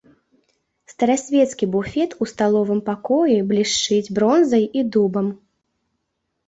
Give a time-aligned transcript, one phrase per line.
[0.93, 5.27] Старасвецкі буфет у сталовым пакоі блішчыць бронзай і дубам.